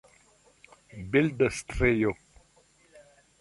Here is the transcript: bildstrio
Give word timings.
bildstrio 1.11 2.11